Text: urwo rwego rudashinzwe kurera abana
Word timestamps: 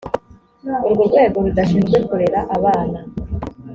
urwo 0.85 1.01
rwego 1.09 1.37
rudashinzwe 1.45 1.97
kurera 2.07 2.39
abana 2.55 2.99